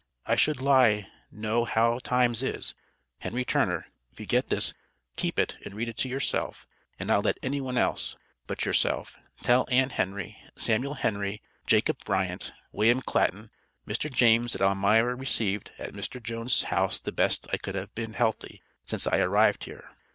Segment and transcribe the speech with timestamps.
[0.25, 2.73] I should lie know how times is,
[3.19, 4.73] Henry Turner if you get this
[5.15, 6.65] keep it and read it to yourself
[6.97, 8.15] and not let any one else
[8.47, 13.51] But yourself, tell ann Henry, Samuel Henry, Jacob Bryant, Wm Claton,
[13.87, 17.93] Mr James at Almira Receved at Mr Jones house the Best I could I have
[17.93, 19.87] Been healthy since I arrived here.